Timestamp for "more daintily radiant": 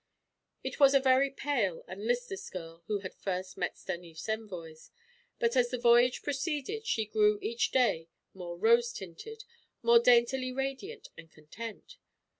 9.83-11.09